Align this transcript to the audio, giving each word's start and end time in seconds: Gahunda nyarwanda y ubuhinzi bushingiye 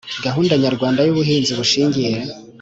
Gahunda 0.25 0.53
nyarwanda 0.63 0.99
y 1.03 1.11
ubuhinzi 1.13 1.51
bushingiye 1.59 2.11